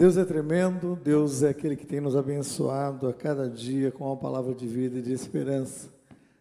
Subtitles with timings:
[0.00, 4.16] Deus é tremendo, Deus é aquele que tem nos abençoado a cada dia com a
[4.16, 5.90] palavra de vida e de esperança.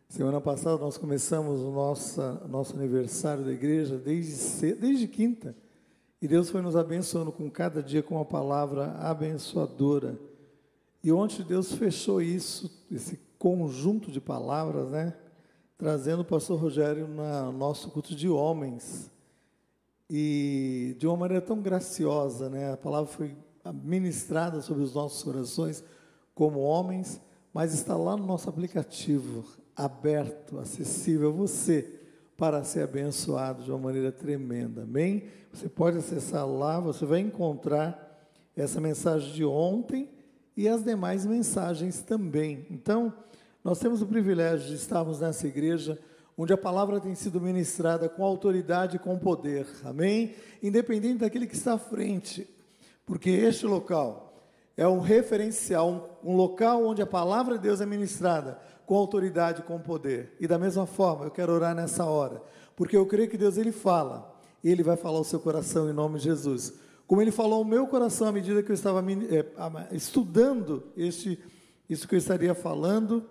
[0.07, 5.53] Semana passada nós começamos o nosso, nosso aniversário da igreja desde, desde quinta.
[6.21, 10.17] E Deus foi nos abençoando com cada dia com uma palavra abençoadora.
[11.03, 15.13] E ontem Deus fechou isso, esse conjunto de palavras, né?
[15.77, 19.11] Trazendo o pastor Rogério no nosso culto de homens.
[20.09, 22.71] E de uma maneira tão graciosa, né?
[22.71, 23.35] A palavra foi
[23.83, 25.83] ministrada sobre os nossos corações
[26.33, 27.21] como homens,
[27.53, 29.43] mas está lá no nosso aplicativo,
[29.75, 31.99] aberto, acessível a você
[32.37, 34.83] para ser abençoado de uma maneira tremenda.
[34.83, 35.25] Amém?
[35.51, 38.07] Você pode acessar lá, você vai encontrar
[38.55, 40.09] essa mensagem de ontem
[40.55, 42.65] e as demais mensagens também.
[42.69, 43.13] Então,
[43.63, 45.99] nós temos o privilégio de estarmos nessa igreja
[46.37, 50.35] onde a palavra tem sido ministrada com autoridade e com poder, amém?
[50.63, 52.47] Independente daquele que está à frente,
[53.09, 54.39] porque este local
[54.77, 59.79] é um referencial, um, local onde a palavra de Deus é ministrada com autoridade com
[59.79, 60.37] poder.
[60.39, 62.39] E da mesma forma, eu quero orar nessa hora,
[62.75, 64.31] porque eu creio que Deus ele fala,
[64.63, 66.71] e ele vai falar o seu coração em nome de Jesus.
[67.07, 71.39] Como ele falou ao meu coração à medida que eu estava é, estudando este,
[71.89, 73.27] isso que eu estaria falando,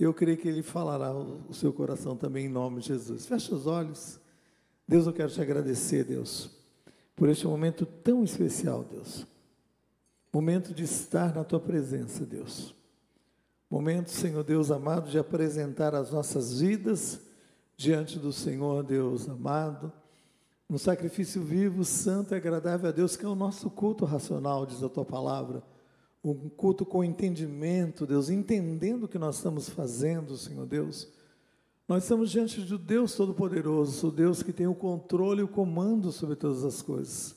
[0.00, 3.26] eu creio que Ele falará o seu coração também em nome de Jesus.
[3.26, 4.18] Feche os olhos.
[4.88, 6.61] Deus, eu quero te agradecer, Deus,
[7.14, 9.26] por este momento tão especial, Deus.
[10.32, 12.74] Momento de estar na tua presença, Deus.
[13.70, 17.20] Momento, Senhor Deus amado, de apresentar as nossas vidas
[17.76, 19.92] diante do Senhor, Deus amado,
[20.68, 24.82] um sacrifício vivo, santo e agradável a Deus, que é o nosso culto racional, diz
[24.82, 25.62] a tua palavra
[26.24, 31.08] um culto com entendimento, Deus, entendendo o que nós estamos fazendo, Senhor Deus.
[31.92, 36.10] Nós estamos diante de Deus Todo-Poderoso, o Deus que tem o controle e o comando
[36.10, 37.36] sobre todas as coisas.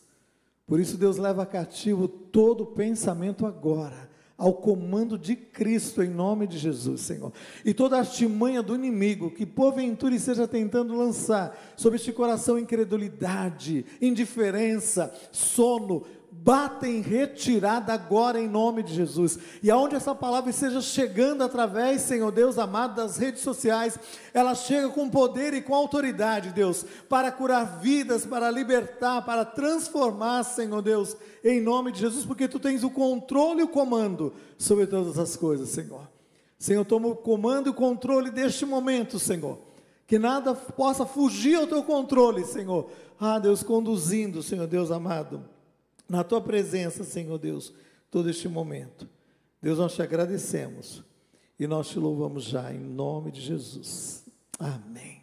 [0.66, 6.58] Por isso, Deus leva cativo todo pensamento agora, ao comando de Cristo, em nome de
[6.58, 7.34] Jesus, Senhor.
[7.66, 15.14] E toda artimanha do inimigo que porventura esteja tentando lançar sobre este coração incredulidade, indiferença,
[15.34, 16.04] sono,
[16.44, 19.40] bata em retirada agora em nome de Jesus.
[19.64, 23.98] E aonde essa palavra esteja chegando através, Senhor Deus amado, das redes sociais,
[24.34, 30.44] ela chega com poder e com autoridade, Deus, para curar vidas, para libertar, para transformar,
[30.44, 34.86] Senhor Deus, em nome de Jesus, porque tu tens o controle e o comando sobre
[34.86, 36.08] todas as coisas, Senhor.
[36.60, 39.58] Senhor, toma o comando e o controle deste momento, Senhor.
[40.06, 42.90] Que nada possa fugir ao teu controle, Senhor.
[43.20, 45.56] Ah, Deus, conduzindo, Senhor Deus amado
[46.08, 47.74] na tua presença, Senhor Deus,
[48.12, 49.08] todo este momento.
[49.62, 51.04] Deus, nós te agradecemos
[51.60, 54.24] e nós te louvamos já em nome de Jesus.
[54.60, 55.22] Amém.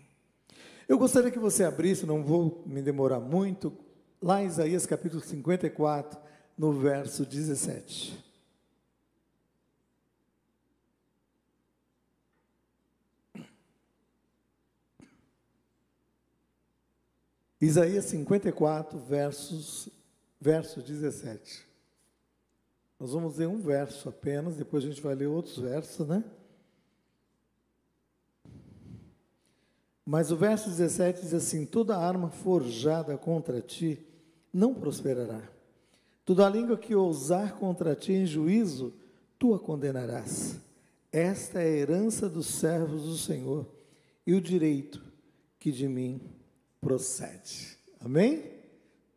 [0.89, 3.73] Eu gostaria que você abrisse, não vou me demorar muito,
[4.21, 6.21] lá em Isaías capítulo 54,
[6.59, 8.33] no verso 17.
[17.61, 19.89] Isaías 54, versos
[20.43, 21.65] verso 17.
[22.99, 26.25] Nós vamos ler um verso apenas, depois a gente vai ler outros versos, né?
[30.05, 34.05] Mas o verso 17 diz assim: Toda arma forjada contra ti
[34.53, 35.49] não prosperará.
[36.25, 38.93] Toda língua que ousar contra ti em juízo,
[39.39, 40.59] tu a condenarás.
[41.13, 43.65] Esta é a herança dos servos do Senhor
[44.27, 45.05] e o direito
[45.61, 46.21] que de mim
[46.81, 47.79] procede.
[48.01, 48.45] Amém?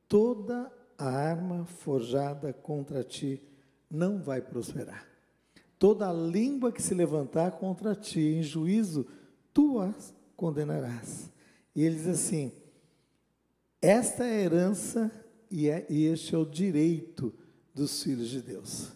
[0.07, 3.41] Toda a arma forjada contra ti
[3.89, 5.07] não vai prosperar.
[5.77, 9.05] Toda língua que se levantar contra ti em juízo,
[9.53, 11.29] tu as condenarás.
[11.75, 12.51] E ele diz assim:
[13.81, 15.11] esta é a herança
[15.51, 17.33] e, é, e este é o direito
[17.73, 18.91] dos filhos de Deus.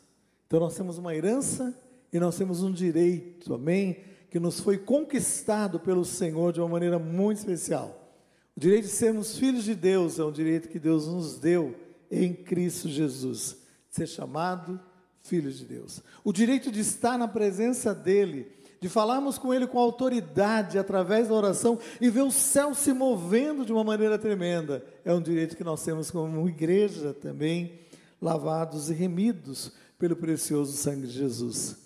[0.48, 1.78] Então nós temos uma herança
[2.12, 4.00] e nós temos um direito, amém?
[4.32, 8.12] Que nos foi conquistado pelo Senhor de uma maneira muito especial.
[8.58, 11.76] O direito de sermos filhos de Deus é um direito que Deus nos deu
[12.10, 13.58] em Cristo Jesus,
[13.90, 14.80] ser chamado
[15.22, 16.02] filho de Deus.
[16.24, 18.52] O direito de estar na presença dEle,
[18.82, 23.66] de falarmos com Ele com autoridade através da oração e ver o céu se movendo
[23.66, 27.80] de uma maneira tremenda, é um direito que nós temos como igreja também,
[28.22, 31.78] lavados e remidos pelo precioso sangue de Jesus.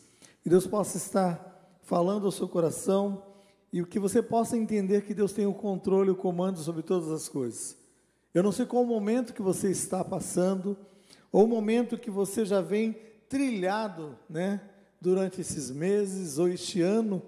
[0.41, 3.23] Que Deus possa estar falando ao seu coração
[3.71, 7.09] e que você possa entender que Deus tem o controle e o comando sobre todas
[7.09, 7.82] as coisas.
[8.33, 10.75] Eu não sei qual o momento que você está passando,
[11.31, 12.97] ou o momento que você já vem
[13.29, 14.61] trilhado, né,
[14.99, 17.21] durante esses meses ou este ano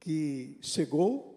[0.00, 1.30] que chegou,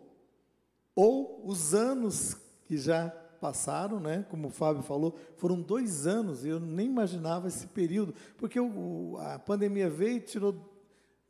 [0.96, 2.36] ou os anos
[2.66, 3.10] que já
[3.42, 4.26] passaram, né?
[4.30, 9.18] Como o Fábio falou, foram dois anos e eu nem imaginava esse período, porque o,
[9.20, 10.56] a pandemia veio e tirou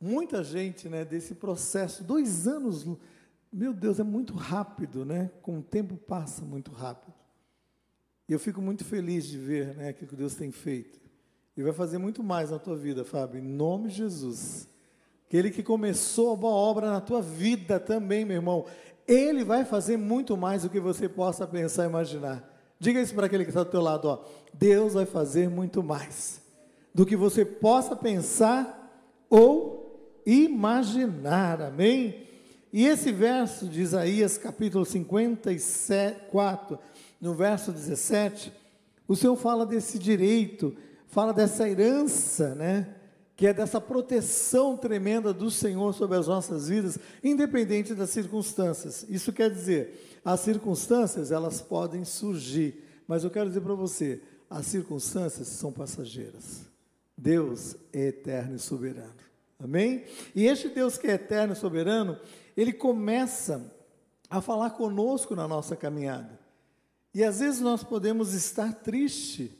[0.00, 1.04] muita gente, né?
[1.04, 2.04] Desse processo.
[2.04, 2.86] Dois anos,
[3.52, 5.30] meu Deus, é muito rápido, né?
[5.42, 7.23] Com o tempo passa muito rápido.
[8.28, 9.88] E eu fico muito feliz de ver, né?
[9.90, 11.00] Aquilo que Deus tem feito.
[11.56, 14.68] E vai fazer muito mais na tua vida, Fábio, em nome de Jesus.
[15.26, 18.66] Aquele que começou a boa obra na tua vida também, meu irmão,
[19.06, 22.50] ele vai fazer muito mais do que você possa pensar e imaginar.
[22.78, 24.24] Diga isso para aquele que está do teu lado, ó.
[24.52, 26.40] Deus vai fazer muito mais
[26.92, 28.80] do que você possa pensar
[29.28, 31.60] ou imaginar.
[31.60, 32.26] Amém?
[32.72, 36.78] E esse verso de Isaías, capítulo 54,
[37.20, 38.52] no verso 17,
[39.06, 40.76] o Senhor fala desse direito,
[41.06, 42.94] fala dessa herança, né?
[43.36, 49.04] que é dessa proteção tremenda do Senhor sobre as nossas vidas, independente das circunstâncias.
[49.08, 54.66] Isso quer dizer, as circunstâncias elas podem surgir, mas eu quero dizer para você, as
[54.66, 56.62] circunstâncias são passageiras.
[57.16, 59.14] Deus é eterno e soberano.
[59.58, 60.04] Amém?
[60.34, 62.16] E este Deus que é eterno e soberano,
[62.56, 63.72] ele começa
[64.30, 66.38] a falar conosco na nossa caminhada.
[67.14, 69.50] E às vezes nós podemos estar tristes,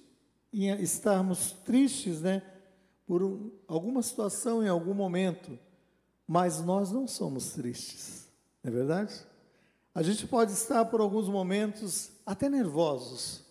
[0.52, 2.42] estarmos tristes, né?
[3.06, 5.58] por um, alguma situação em algum momento,
[6.26, 8.26] mas nós não somos tristes,
[8.62, 9.14] não é verdade?
[9.94, 13.44] A gente pode estar por alguns momentos até nervosos,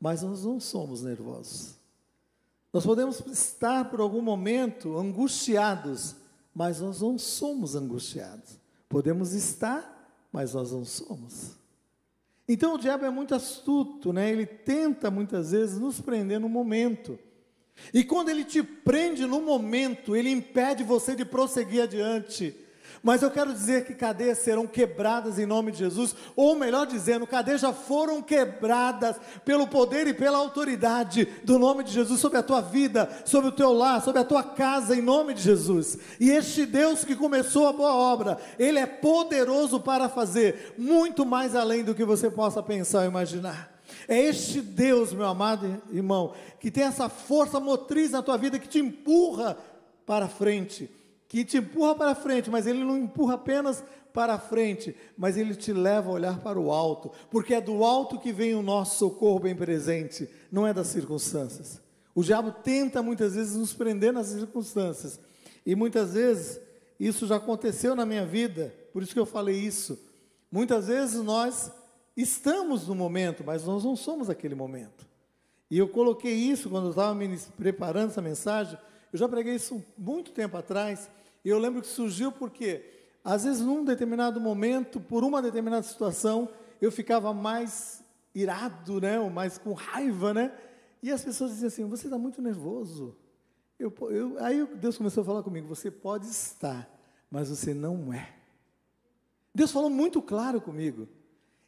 [0.00, 1.74] mas nós não somos nervosos.
[2.72, 6.14] Nós podemos estar por algum momento angustiados,
[6.54, 8.58] mas nós não somos angustiados.
[8.88, 11.52] Podemos estar, mas nós não somos.
[12.48, 14.30] Então o diabo é muito astuto, né?
[14.30, 17.18] Ele tenta muitas vezes nos prender no momento.
[17.92, 22.56] E quando ele te prende no momento, ele impede você de prosseguir adiante.
[23.02, 27.26] Mas eu quero dizer que cadeias serão quebradas em nome de Jesus, ou melhor dizendo,
[27.26, 32.42] cadeias já foram quebradas pelo poder e pela autoridade do nome de Jesus sobre a
[32.42, 35.98] tua vida, sobre o teu lar, sobre a tua casa, em nome de Jesus.
[36.18, 41.54] E este Deus que começou a boa obra, ele é poderoso para fazer muito mais
[41.54, 43.78] além do que você possa pensar ou imaginar.
[44.06, 48.68] É este Deus, meu amado irmão, que tem essa força motriz na tua vida que
[48.68, 49.56] te empurra
[50.06, 50.90] para frente,
[51.28, 55.72] que te empurra para frente, mas ele não empurra apenas para frente, mas ele te
[55.72, 59.40] leva a olhar para o alto, porque é do alto que vem o nosso socorro
[59.40, 61.80] bem presente, não é das circunstâncias.
[62.14, 65.20] O diabo tenta muitas vezes nos prender nas circunstâncias,
[65.64, 66.58] e muitas vezes
[66.98, 69.98] isso já aconteceu na minha vida, por isso que eu falei isso.
[70.50, 71.70] Muitas vezes nós
[72.18, 75.06] Estamos no momento, mas nós não somos aquele momento.
[75.70, 78.76] E eu coloquei isso quando eu estava me preparando essa mensagem.
[79.12, 81.08] Eu já preguei isso muito tempo atrás.
[81.48, 82.84] E eu lembro que surgiu porque,
[83.24, 86.46] às vezes, num determinado momento, por uma determinada situação,
[86.78, 88.04] eu ficava mais
[88.34, 89.18] irado, né?
[89.18, 90.52] Ou mais com raiva, né?
[91.02, 93.16] E as pessoas diziam assim: Você está muito nervoso.
[93.78, 96.86] Eu, eu, aí Deus começou a falar comigo: Você pode estar,
[97.30, 98.30] mas você não é.
[99.54, 101.08] Deus falou muito claro comigo.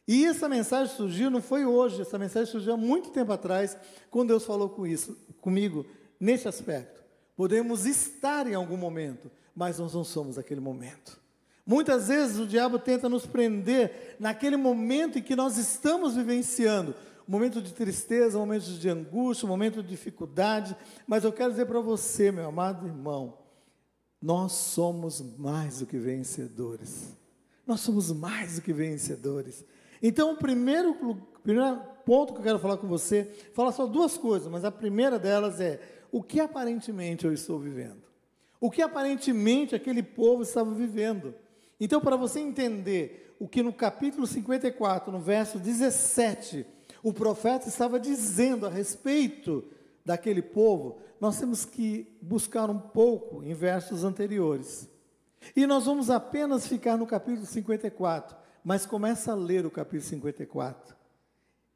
[0.07, 3.75] E essa mensagem surgiu, não foi hoje, essa mensagem surgiu há muito tempo atrás,
[4.11, 5.87] quando Deus falou com isso, comigo,
[6.19, 7.01] nesse aspecto.
[7.35, 11.21] Podemos estar em algum momento, mas nós não somos aquele momento.
[11.63, 16.95] Muitas vezes o diabo tenta nos prender naquele momento em que nós estamos vivenciando,
[17.27, 20.75] momento de tristeza, momento de angústia, momento de dificuldade,
[21.05, 23.37] mas eu quero dizer para você, meu amado irmão,
[24.19, 27.15] nós somos mais do que vencedores.
[27.67, 29.63] Nós somos mais do que vencedores.
[30.01, 30.95] Então, o primeiro,
[31.43, 35.19] primeiro ponto que eu quero falar com você, fala só duas coisas, mas a primeira
[35.19, 35.79] delas é
[36.11, 38.10] o que aparentemente eu estou vivendo.
[38.61, 41.35] O que aparentemente aquele povo estava vivendo.
[41.79, 46.65] Então, para você entender o que no capítulo 54, no verso 17,
[47.03, 49.65] o profeta estava dizendo a respeito
[50.05, 54.87] daquele povo, nós temos que buscar um pouco em versos anteriores.
[55.55, 60.95] E nós vamos apenas ficar no capítulo 54 mas começa a ler o capítulo 54.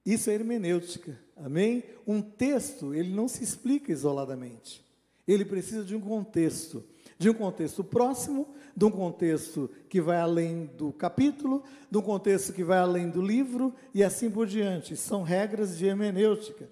[0.06, 1.84] Isso é hermenêutica, amém?
[2.06, 4.85] Um texto, ele não se explica isoladamente.
[5.28, 6.84] Ele precisa de um contexto,
[7.18, 12.54] de um contexto próximo, de um contexto que vai além do capítulo, de um contexto
[12.54, 14.96] que vai além do livro e assim por diante.
[14.98, 16.70] São regras de hermenêutica.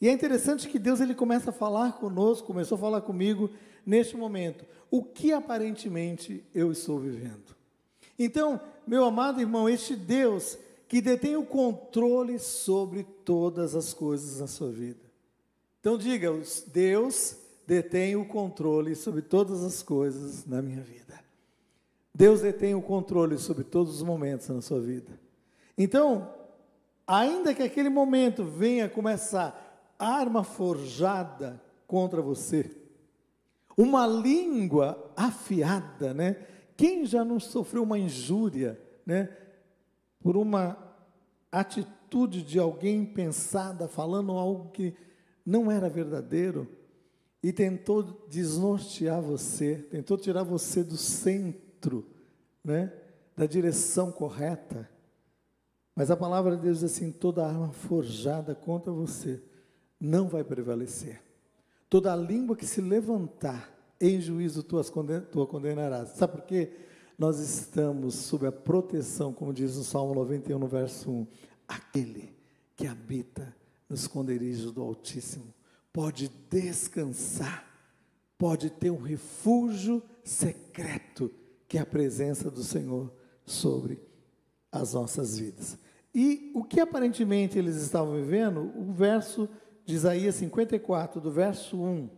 [0.00, 3.50] E é interessante que Deus ele começa a falar conosco, começou a falar comigo
[3.84, 4.64] neste momento.
[4.90, 7.56] O que aparentemente eu estou vivendo?
[8.18, 10.58] Então, meu amado irmão, este Deus
[10.88, 15.00] que detém o controle sobre todas as coisas na sua vida.
[15.80, 16.30] Então diga,
[16.68, 17.36] Deus
[17.66, 21.18] detém o controle sobre todas as coisas na minha vida.
[22.14, 25.20] Deus detém o controle sobre todos os momentos na sua vida.
[25.76, 26.32] Então,
[27.06, 32.70] ainda que aquele momento venha começar arma forjada contra você,
[33.76, 36.36] uma língua afiada, né?
[36.76, 39.28] Quem já não sofreu uma injúria, né?
[40.20, 40.78] Por uma
[41.52, 44.94] atitude de alguém pensada, falando algo que
[45.44, 46.75] não era verdadeiro
[47.42, 52.06] e tentou desnortear você, tentou tirar você do centro,
[52.64, 52.92] né?
[53.36, 54.88] Da direção correta.
[55.94, 59.42] Mas a palavra de Deus diz assim: toda arma forjada contra você
[60.00, 61.22] não vai prevalecer.
[61.88, 66.10] Toda língua que se levantar em juízo tu, as conden tu a condenarás.
[66.10, 66.72] Sabe por quê?
[67.18, 71.26] Nós estamos sob a proteção, como diz no Salmo 91, no verso 1.
[71.66, 72.34] Aquele
[72.76, 73.54] que habita
[73.88, 75.54] no esconderijo do Altíssimo
[75.96, 77.64] pode descansar,
[78.36, 81.32] pode ter um refúgio secreto,
[81.66, 83.10] que é a presença do Senhor
[83.46, 83.98] sobre
[84.70, 85.78] as nossas vidas.
[86.14, 89.48] E o que aparentemente eles estavam vivendo, o verso
[89.86, 92.10] de Isaías 54, do verso 1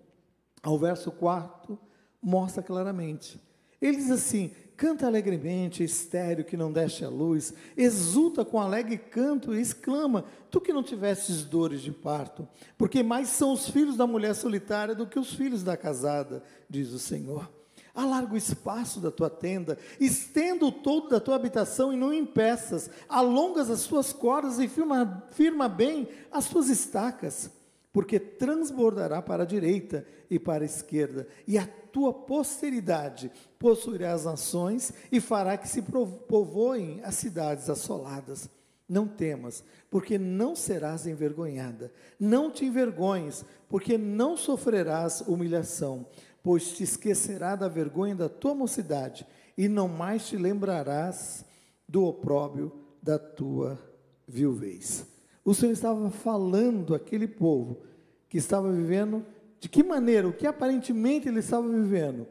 [0.60, 1.78] ao verso 4,
[2.20, 3.40] mostra claramente.
[3.80, 9.52] Ele diz assim: canta alegremente, estéreo que não deste a luz, exulta com alegre canto
[9.52, 14.06] e exclama: Tu que não tivestes dores de parto, porque mais são os filhos da
[14.06, 17.50] mulher solitária do que os filhos da casada, diz o Senhor.
[17.92, 22.88] Alarga o espaço da tua tenda, estenda o todo da tua habitação e não impeças,
[23.08, 27.50] alongas as tuas cordas e firma, firma bem as tuas estacas,
[27.92, 31.66] porque transbordará para a direita e para a esquerda, e a
[31.98, 38.48] tua posteridade possuirá as nações e fará que se povoem as cidades assoladas.
[38.88, 41.92] Não temas, porque não serás envergonhada.
[42.18, 46.06] Não te envergonhes, porque não sofrerás humilhação
[46.40, 49.26] pois te esquecerá da vergonha da tua mocidade,
[49.56, 51.44] e não mais te lembrarás
[51.86, 53.78] do opróbrio da tua
[54.26, 55.04] viuvez.
[55.44, 57.82] O Senhor estava falando àquele povo
[58.28, 59.26] que estava vivendo,
[59.60, 62.26] de que maneira, o que aparentemente ele estava vivendo?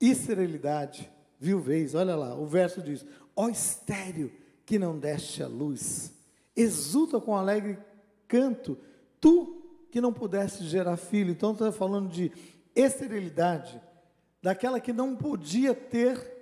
[0.00, 3.04] Esterilidade, viuvez, olha lá, o verso diz:
[3.34, 4.30] Ó estéreo
[4.64, 6.12] que não deste a luz,
[6.54, 7.78] exulta com alegre
[8.28, 8.78] canto,
[9.20, 11.30] tu que não pudeste gerar filho.
[11.30, 12.30] Então está falando de
[12.74, 13.80] esterilidade,
[14.42, 16.36] daquela que não podia ter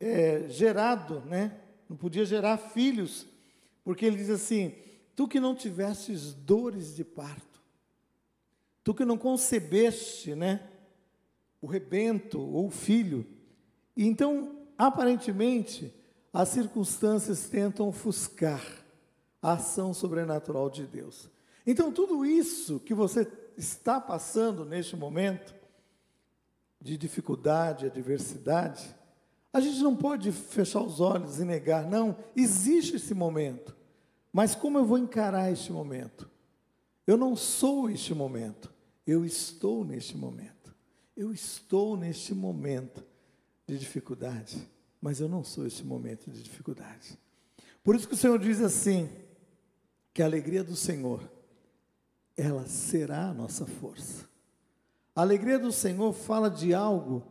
[0.00, 1.60] é, gerado, né?
[1.88, 3.26] não podia gerar filhos,
[3.84, 4.74] porque ele diz assim:
[5.14, 7.53] tu que não tivestes dores de parto,
[8.84, 10.68] tu que não concebeste, né?
[11.60, 13.26] O rebento ou o filho.
[13.96, 15.92] E então, aparentemente,
[16.32, 18.62] as circunstâncias tentam ofuscar
[19.40, 21.28] a ação sobrenatural de Deus.
[21.66, 23.26] Então, tudo isso que você
[23.56, 25.54] está passando neste momento
[26.80, 28.94] de dificuldade, adversidade,
[29.50, 33.74] a gente não pode fechar os olhos e negar, não, existe esse momento.
[34.32, 36.28] Mas como eu vou encarar este momento?
[37.06, 38.73] Eu não sou este momento,
[39.06, 40.74] eu estou neste momento.
[41.16, 43.04] Eu estou neste momento
[43.66, 44.68] de dificuldade,
[45.00, 47.18] mas eu não sou este momento de dificuldade.
[47.82, 49.08] Por isso que o Senhor diz assim:
[50.12, 51.20] que a alegria do Senhor
[52.36, 54.28] ela será a nossa força.
[55.14, 57.22] A alegria do Senhor fala de algo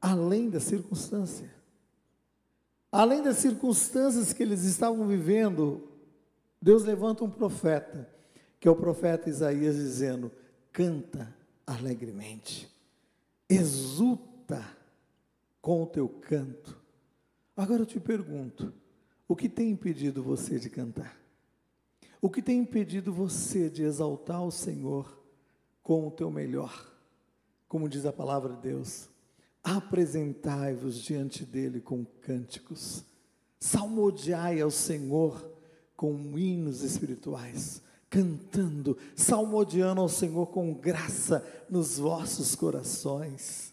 [0.00, 1.52] além da circunstância.
[2.90, 5.88] Além das circunstâncias que eles estavam vivendo,
[6.60, 8.08] Deus levanta um profeta,
[8.60, 10.30] que é o profeta Isaías, dizendo:
[10.72, 11.34] canta
[11.66, 12.68] alegremente,
[13.48, 14.64] exulta
[15.60, 16.80] com o teu canto.
[17.56, 18.72] Agora eu te pergunto:
[19.28, 21.16] o que tem impedido você de cantar?
[22.20, 25.20] O que tem impedido você de exaltar o Senhor
[25.82, 26.88] com o teu melhor?
[27.68, 29.08] Como diz a palavra de Deus,
[29.62, 33.04] apresentai-vos diante dele com cânticos,
[33.58, 35.50] salmodiai ao Senhor
[35.96, 43.72] com hinos espirituais, cantando, salmodiando ao Senhor com graça nos vossos corações.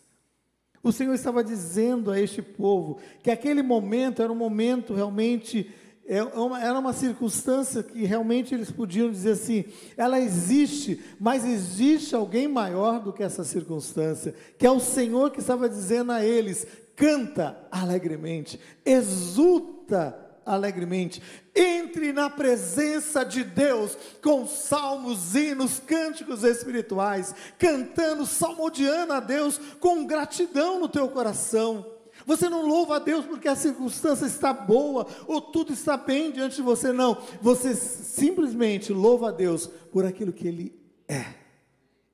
[0.81, 5.69] O Senhor estava dizendo a este povo que aquele momento era um momento realmente
[6.07, 9.65] é era uma circunstância que realmente eles podiam dizer assim:
[9.97, 15.41] ela existe, mas existe alguém maior do que essa circunstância, que é o Senhor que
[15.41, 16.65] estava dizendo a eles:
[16.95, 21.21] canta alegremente, exulta alegremente,
[21.55, 30.07] entre na presença de Deus com salmos, hinos, cânticos espirituais, cantando, salmodiando a Deus com
[30.07, 31.85] gratidão no teu coração.
[32.25, 36.57] Você não louva a Deus porque a circunstância está boa ou tudo está bem diante
[36.57, 37.21] de você, não.
[37.41, 41.25] Você simplesmente louva a Deus por aquilo que Ele é.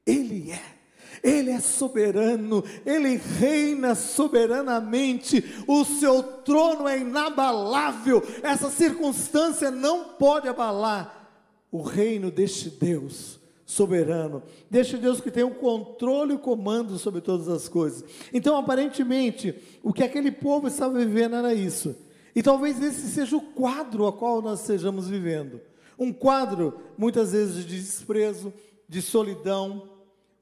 [0.06, 0.75] Ele é.
[1.24, 10.48] Ele é soberano, ele reina soberanamente, o seu trono é inabalável, essa circunstância não pode
[10.48, 11.30] abalar
[11.72, 17.20] o reino deste Deus soberano, deste Deus que tem o controle e o comando sobre
[17.20, 18.04] todas as coisas.
[18.32, 21.96] Então, aparentemente, o que aquele povo estava vivendo era isso.
[22.36, 25.60] E talvez esse seja o quadro a qual nós estejamos vivendo.
[25.98, 28.54] Um quadro, muitas vezes, de desprezo,
[28.88, 29.84] de solidão,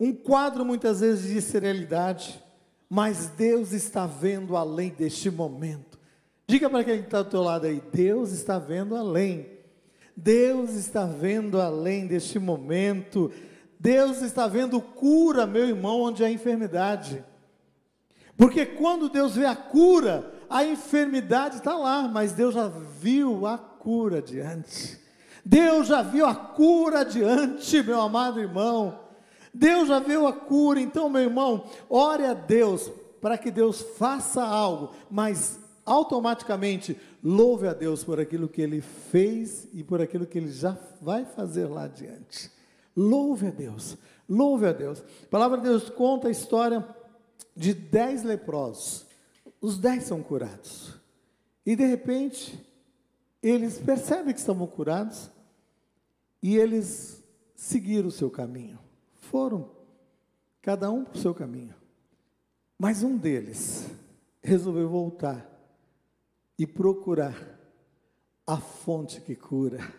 [0.04, 2.44] um quadro, muitas vezes, de serenidade,
[2.90, 6.00] mas Deus está vendo além deste momento.
[6.48, 9.48] Diga para quem está do teu lado aí, Deus está vendo além.
[10.16, 13.32] Deus está vendo além deste momento.
[13.80, 17.24] Deus está vendo cura, meu irmão, onde há enfermidade.
[18.38, 23.58] Porque quando Deus vê a cura, a enfermidade está lá, mas Deus já viu a
[23.58, 25.00] cura diante.
[25.44, 29.03] Deus já viu a cura diante, meu amado irmão.
[29.54, 32.92] Deus já viu a cura, então, meu irmão, ore a Deus
[33.22, 39.68] para que Deus faça algo, mas automaticamente louve a Deus por aquilo que ele fez
[39.74, 42.52] e por aquilo que ele já vai fazer lá adiante.
[42.96, 45.00] Louve a Deus, louve a Deus.
[45.00, 46.86] A palavra de Deus conta a história
[47.56, 49.06] de dez leprosos.
[49.62, 50.94] Os dez são curados.
[51.66, 52.60] E de repente,
[53.42, 55.30] eles percebem que estavam curados
[56.42, 57.24] e eles
[57.56, 58.83] seguiram o seu caminho.
[59.34, 59.68] Foram,
[60.62, 61.74] cada um para o seu caminho.
[62.78, 63.90] Mas um deles
[64.44, 65.50] resolveu voltar
[66.56, 67.60] e procurar
[68.46, 69.92] a fonte que cura.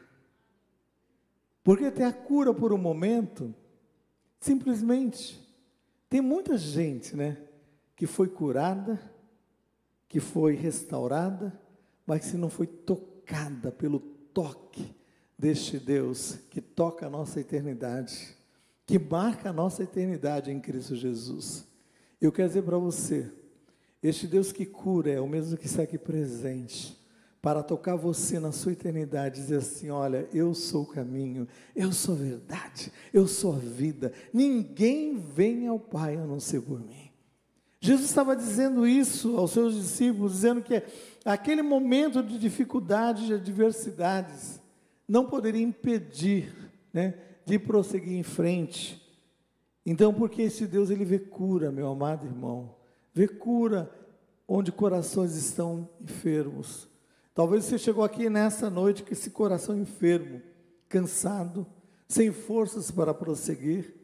[1.65, 3.53] Porque ter a cura por um momento,
[4.39, 5.37] simplesmente,
[6.09, 7.37] tem muita gente, né,
[7.97, 9.03] que foi curada,
[10.09, 11.61] que foi restaurada,
[12.07, 14.95] mas que não foi tocada pelo toque
[15.37, 18.44] deste Deus que toca a nossa eternidade,
[18.87, 21.67] que marca a nossa eternidade em Cristo Jesus.
[22.21, 23.31] Eu quero dizer para você,
[24.03, 26.99] este Deus que cura é o mesmo que está aqui presente
[27.41, 32.15] para tocar você na sua eternidade, dizer assim: olha, eu sou o caminho, eu sou
[32.15, 34.13] a verdade, eu sou a vida.
[34.33, 37.11] Ninguém vem ao Pai a não ser por mim.
[37.81, 40.83] Jesus estava dizendo isso aos seus discípulos, dizendo que
[41.23, 44.59] aquele momento de dificuldade, de adversidades,
[45.07, 46.51] não poderia impedir
[46.95, 47.13] né,
[47.45, 49.01] de prosseguir em frente.
[49.85, 52.75] Então, porque esse Deus ele vê cura, meu amado irmão
[53.15, 53.89] vê cura
[54.47, 56.89] onde corações estão enfermos.
[57.33, 60.43] Talvez você chegou aqui nessa noite com esse coração enfermo,
[60.89, 61.67] cansado,
[62.09, 63.95] sem forças para prosseguir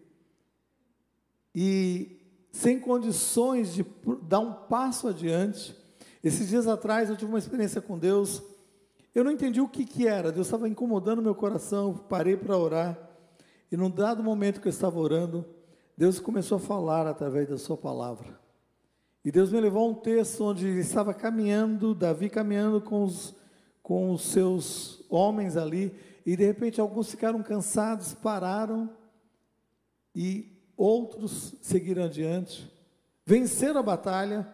[1.55, 2.18] e
[2.53, 3.85] sem condições de
[4.22, 5.76] dar um passo adiante.
[6.22, 8.42] Esses dias atrás eu tive uma experiência com Deus.
[9.14, 10.33] Eu não entendi o que, que era.
[10.33, 11.94] Deus estava incomodando meu coração.
[11.94, 13.09] Parei para orar.
[13.70, 15.44] E num dado momento que eu estava orando,
[15.96, 18.40] Deus começou a falar através da Sua palavra.
[19.24, 23.35] E Deus me levou a um texto onde ele estava caminhando, Davi caminhando com os,
[23.83, 28.90] com os seus homens ali, e de repente alguns ficaram cansados, pararam,
[30.14, 32.72] e outros seguiram adiante,
[33.26, 34.48] venceram a batalha,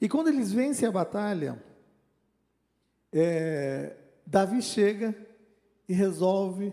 [0.00, 1.62] e quando eles vencem a batalha,
[3.12, 5.14] é, Davi chega
[5.88, 6.72] e resolve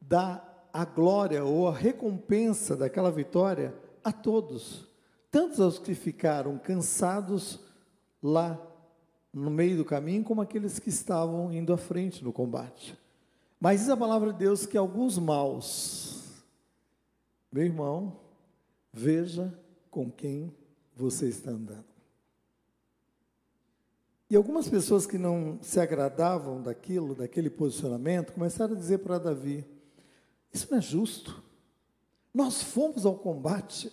[0.00, 4.92] dar a glória ou a recompensa daquela vitória a todos
[5.32, 7.58] tanto aos que ficaram cansados
[8.22, 8.60] lá
[9.32, 12.96] no meio do caminho, como aqueles que estavam indo à frente no combate.
[13.58, 16.44] Mas diz a palavra de Deus que alguns maus,
[17.50, 18.20] meu irmão,
[18.92, 19.58] veja
[19.90, 20.54] com quem
[20.94, 21.86] você está andando.
[24.28, 29.64] E algumas pessoas que não se agradavam daquilo, daquele posicionamento, começaram a dizer para Davi:
[30.52, 31.42] Isso não é justo.
[32.34, 33.92] Nós fomos ao combate,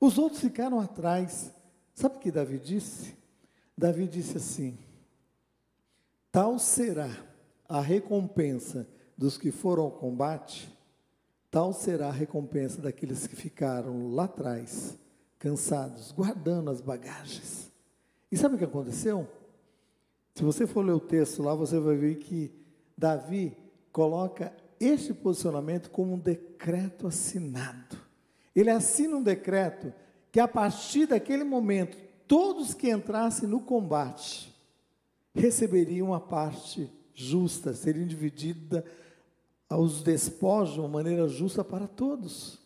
[0.00, 1.52] os outros ficaram atrás.
[1.94, 3.16] Sabe o que Davi disse?
[3.76, 4.78] Davi disse assim:
[6.30, 7.10] Tal será
[7.68, 8.86] a recompensa
[9.16, 10.74] dos que foram ao combate,
[11.50, 14.96] tal será a recompensa daqueles que ficaram lá atrás,
[15.38, 17.70] cansados, guardando as bagagens.
[18.30, 19.28] E sabe o que aconteceu?
[20.34, 22.50] Se você for ler o texto lá, você vai ver que
[22.96, 23.56] Davi
[23.92, 27.98] coloca este posicionamento como um decreto assinado.
[28.56, 29.92] Ele assina um decreto
[30.32, 34.52] que a partir daquele momento, todos que entrassem no combate
[35.34, 38.84] receberiam a parte justa, seriam dividida
[39.68, 42.58] aos despojos de uma maneira justa para todos.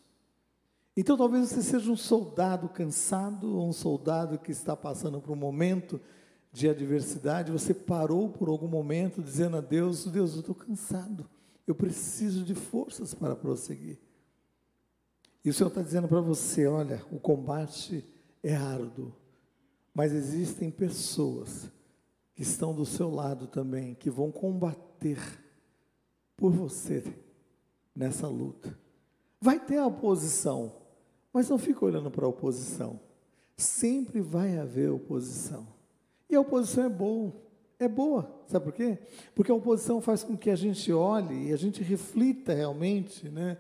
[0.97, 5.37] Então talvez você seja um soldado cansado, ou um soldado que está passando por um
[5.37, 6.01] momento
[6.53, 11.29] de adversidade, você parou por algum momento dizendo a Deus, Deus, eu estou cansado,
[11.67, 13.99] eu preciso de forças para prosseguir.
[15.45, 18.05] E o Senhor está dizendo para você: olha, o combate
[18.43, 19.15] é árduo,
[19.95, 21.71] mas existem pessoas
[22.35, 25.19] que estão do seu lado também, que vão combater
[26.37, 27.05] por você
[27.95, 28.77] nessa luta.
[29.41, 30.75] Vai ter a oposição,
[31.33, 32.99] mas não fica olhando para a oposição.
[33.57, 35.67] Sempre vai haver oposição.
[36.29, 37.33] E a oposição é boa,
[37.79, 38.43] é boa.
[38.47, 38.99] Sabe por quê?
[39.35, 43.59] Porque a oposição faz com que a gente olhe e a gente reflita realmente, né,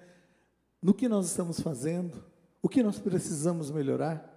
[0.81, 2.23] no que nós estamos fazendo,
[2.63, 4.31] o que nós precisamos melhorar.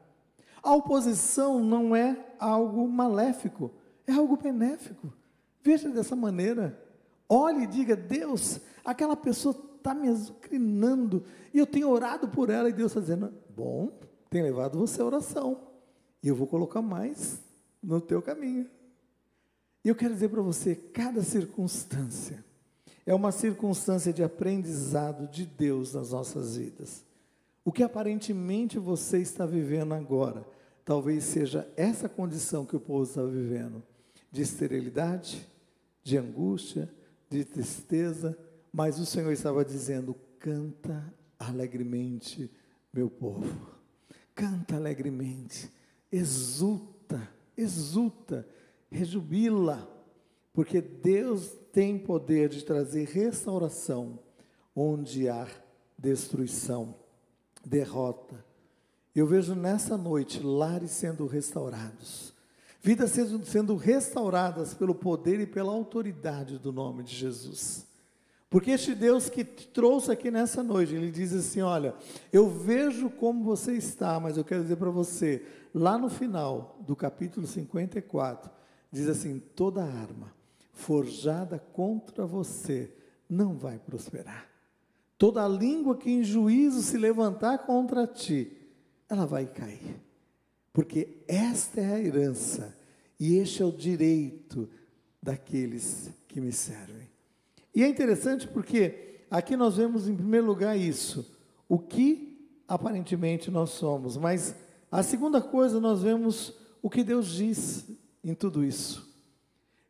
[0.63, 3.71] A oposição não é algo maléfico,
[4.05, 5.13] é algo benéfico.
[5.61, 6.81] Veja dessa maneira.
[7.29, 12.69] Olhe e diga: Deus, aquela pessoa está me azucrinando e eu tenho orado por ela,
[12.69, 13.91] e Deus está dizendo: Bom,
[14.29, 15.59] tem levado você à oração,
[16.21, 17.41] e eu vou colocar mais
[17.81, 18.69] no teu caminho.
[19.83, 22.43] E eu quero dizer para você: cada circunstância
[23.05, 27.05] é uma circunstância de aprendizado de Deus nas nossas vidas.
[27.63, 30.45] O que aparentemente você está vivendo agora,
[30.83, 33.81] talvez seja essa condição que o povo está vivendo
[34.31, 35.47] de esterilidade,
[36.03, 36.89] de angústia,
[37.29, 38.37] de tristeza,
[38.71, 42.51] mas o Senhor estava dizendo: canta alegremente,
[42.93, 43.69] meu povo,
[44.35, 45.71] canta alegremente,
[46.11, 48.47] exulta, exulta,
[48.91, 49.87] rejubila,
[50.53, 54.19] porque Deus tem poder de trazer restauração
[54.75, 55.47] onde há
[55.97, 56.95] destruição,
[57.65, 58.43] derrota.
[59.15, 62.37] Eu vejo nessa noite lares sendo restaurados
[62.87, 63.11] vidas
[63.43, 67.85] sendo restauradas pelo poder e pela autoridade do nome de Jesus.
[68.49, 71.93] Porque este Deus que te trouxe aqui nessa noite, ele diz assim: Olha,
[72.31, 75.45] eu vejo como você está, mas eu quero dizer para você,
[75.75, 78.49] lá no final do capítulo 54,
[78.91, 80.33] diz assim: toda arma
[80.73, 82.91] forjada contra você
[83.29, 84.47] não vai prosperar.
[85.17, 88.55] Toda língua que em juízo se levantar contra ti,
[89.09, 89.99] ela vai cair.
[90.71, 92.77] Porque esta é a herança
[93.19, 94.69] e este é o direito
[95.21, 97.09] daqueles que me servem.
[97.73, 101.35] E é interessante porque aqui nós vemos em primeiro lugar isso,
[101.67, 104.53] o que aparentemente nós somos, mas
[104.91, 107.85] a segunda coisa nós vemos o que Deus diz
[108.29, 109.07] em tudo isso.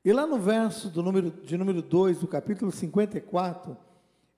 [0.06, 3.76] E lá no verso do número, de número 2, do capítulo 54,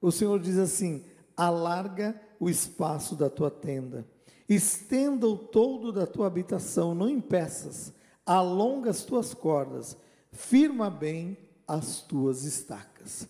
[0.01, 1.03] o Senhor diz assim:
[1.35, 4.07] alarga o espaço da tua tenda,
[4.47, 7.93] estenda o todo da tua habitação, não impeças,
[8.25, 9.97] alonga as tuas cordas,
[10.31, 13.27] firma bem as tuas estacas.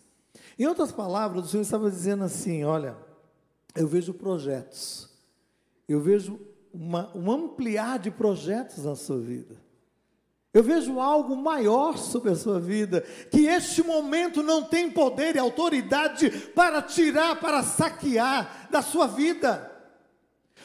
[0.58, 2.96] Em outras palavras, o Senhor estava dizendo assim: olha,
[3.76, 5.10] eu vejo projetos,
[5.88, 6.40] eu vejo
[6.72, 9.69] uma, um ampliar de projetos na sua vida.
[10.52, 15.40] Eu vejo algo maior sobre a sua vida, que este momento não tem poder e
[15.40, 19.70] autoridade para tirar, para saquear da sua vida.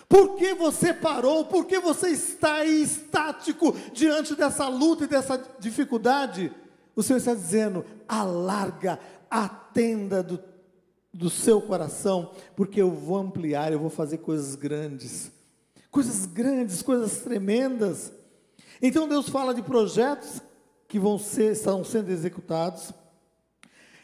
[0.09, 1.45] Por que você parou?
[1.45, 6.51] Por que você está aí estático diante dessa luta e dessa dificuldade?
[6.97, 8.99] O Senhor está dizendo: alarga
[9.31, 10.43] a tenda do,
[11.13, 15.31] do seu coração, porque eu vou ampliar, eu vou fazer coisas grandes,
[15.91, 18.11] coisas grandes, coisas tremendas.
[18.81, 20.41] Então Deus fala de projetos
[20.89, 22.93] que vão ser, estão sendo executados.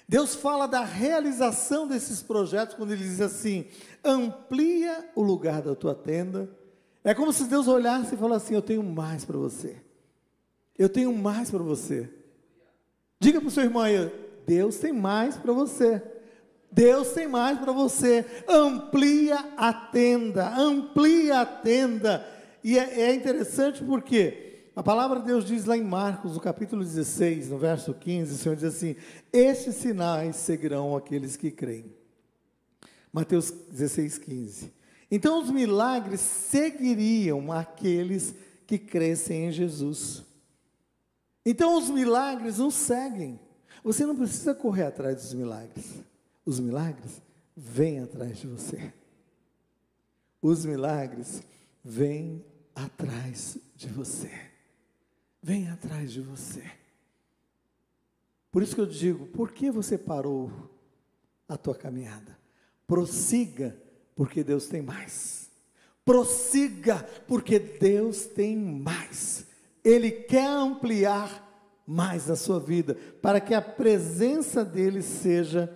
[0.09, 3.67] Deus fala da realização desses projetos quando ele diz assim:
[4.05, 6.51] amplia o lugar da tua tenda.
[7.05, 9.77] É como se Deus olhasse e falasse assim: Eu tenho mais para você.
[10.77, 12.11] Eu tenho mais para você.
[13.21, 14.11] Diga para o seu irmão aí:
[14.47, 16.03] Deus tem mais para você.
[16.73, 18.25] Deus tem mais para você.
[18.49, 22.27] Amplia a tenda, amplia a tenda.
[22.65, 24.50] E é, é, interessante porque
[24.81, 28.39] a palavra de Deus diz lá em Marcos, no capítulo 16, no verso 15, o
[28.39, 28.97] Senhor diz assim:
[29.31, 31.95] Estes sinais seguirão aqueles que creem.
[33.13, 34.73] Mateus 16, 15.
[35.11, 38.35] Então os milagres seguiriam aqueles
[38.67, 40.25] que crescem em Jesus.
[41.45, 43.39] Então os milagres nos seguem.
[43.85, 45.97] Você não precisa correr atrás dos milagres.
[46.43, 47.21] Os milagres
[47.55, 48.95] vêm atrás de você.
[50.41, 51.43] Os milagres
[51.85, 52.43] vêm
[52.75, 54.50] atrás de você.
[55.43, 56.63] Vêm atrás de você.
[58.51, 60.51] Por isso que eu digo, por que você parou
[61.49, 62.37] a tua caminhada?
[62.87, 63.77] Prossiga,
[64.15, 65.49] porque Deus tem mais.
[66.05, 69.47] Prossiga, porque Deus tem mais.
[69.85, 71.49] Ele quer ampliar
[71.87, 75.73] mais a sua vida, para que a presença dele seja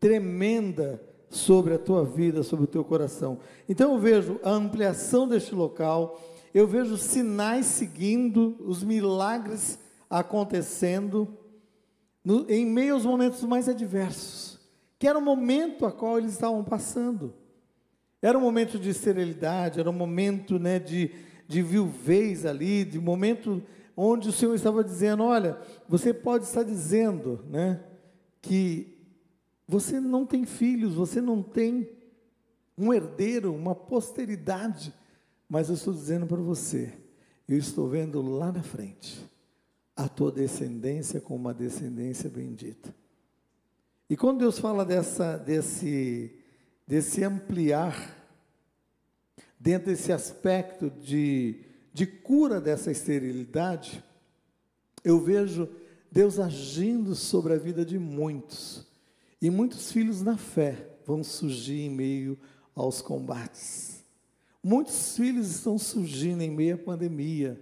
[0.00, 3.38] tremenda sobre a tua vida, sobre o teu coração.
[3.68, 6.20] Então eu vejo a ampliação deste local,
[6.54, 11.36] eu vejo sinais seguindo, os milagres acontecendo,
[12.24, 14.52] no, em meio aos momentos mais adversos
[15.02, 17.34] que era o momento a qual eles estavam passando.
[18.22, 21.10] Era um momento de esterilidade, era um momento né, de,
[21.48, 23.60] de viuvez ali, de momento
[23.96, 27.82] onde o Senhor estava dizendo: olha, você pode estar dizendo né,
[28.40, 28.96] que
[29.66, 31.90] você não tem filhos, você não tem
[32.78, 34.94] um herdeiro, uma posteridade,
[35.52, 36.94] mas eu estou dizendo para você,
[37.46, 39.22] eu estou vendo lá na frente
[39.94, 42.94] a tua descendência como uma descendência bendita.
[44.08, 46.38] E quando Deus fala dessa, desse,
[46.88, 48.16] desse ampliar,
[49.60, 51.60] dentro desse aspecto de,
[51.92, 54.02] de cura dessa esterilidade,
[55.04, 55.68] eu vejo
[56.10, 58.86] Deus agindo sobre a vida de muitos.
[59.38, 62.38] E muitos filhos na fé vão surgir em meio
[62.74, 64.01] aos combates.
[64.62, 67.60] Muitos filhos estão surgindo em meio à pandemia.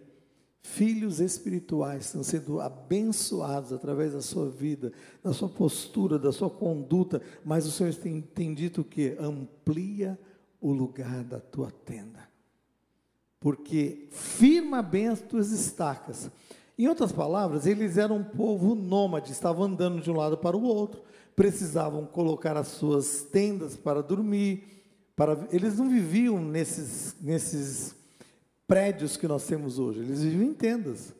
[0.62, 7.22] Filhos espirituais estão sendo abençoados através da sua vida, da sua postura, da sua conduta,
[7.42, 10.18] mas o Senhor tem, tem dito que amplia
[10.60, 12.28] o lugar da tua tenda,
[13.40, 16.30] porque firma bem as tuas estacas.
[16.78, 20.62] Em outras palavras, eles eram um povo nômade, estavam andando de um lado para o
[20.62, 21.02] outro,
[21.34, 24.79] precisavam colocar as suas tendas para dormir,
[25.16, 27.94] para, eles não viviam nesses, nesses
[28.66, 31.14] prédios que nós temos hoje, eles viviam em tendas.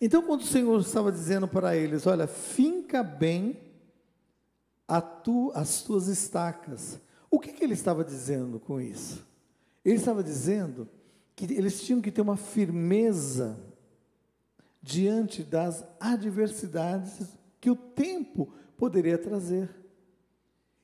[0.00, 3.58] Então, quando o Senhor estava dizendo para eles: Olha, finca bem
[5.22, 9.26] tu, as tuas estacas, o que, que ele estava dizendo com isso?
[9.84, 10.88] Ele estava dizendo
[11.34, 13.58] que eles tinham que ter uma firmeza
[14.82, 17.28] diante das adversidades
[17.60, 19.68] que o tempo poderia trazer.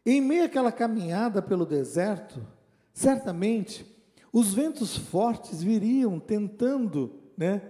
[0.05, 2.45] Em meio àquela caminhada pelo deserto,
[2.93, 3.87] certamente
[4.33, 7.63] os ventos fortes viriam tentando, né,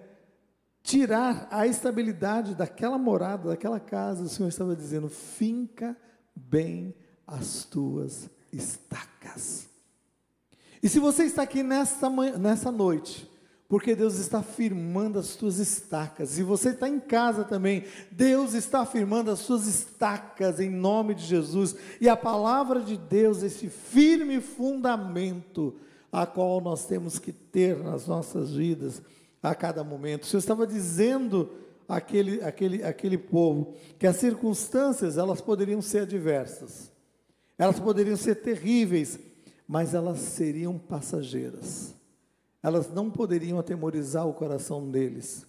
[0.82, 4.24] tirar a estabilidade daquela morada, daquela casa.
[4.24, 5.96] O Senhor estava dizendo: finca
[6.34, 6.94] bem
[7.26, 9.68] as tuas estacas.
[10.82, 13.30] E se você está aqui nessa noite,
[13.72, 18.85] porque Deus está firmando as tuas estacas, e você está em casa também, Deus está
[18.85, 24.42] firmando as suas estacas em nome de Jesus, e a palavra de Deus, esse firme
[24.42, 25.74] fundamento,
[26.12, 29.00] a qual nós temos que ter nas nossas vidas
[29.42, 30.24] a cada momento.
[30.24, 31.50] O Senhor estava dizendo
[31.88, 36.92] àquele, àquele, àquele povo que as circunstâncias elas poderiam ser adversas,
[37.56, 39.18] elas poderiam ser terríveis,
[39.66, 42.01] mas elas seriam passageiras.
[42.62, 45.46] Elas não poderiam atemorizar o coração deles,